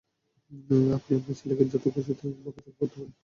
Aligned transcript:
আপনি 0.91 1.13
আপনার 1.17 1.37
ছেলেকে 1.39 1.63
যত 1.65 1.85
খুশি 1.85 2.11
বকাঝকা 2.37 2.71
করতে 2.79 2.95
পারেন। 2.99 3.11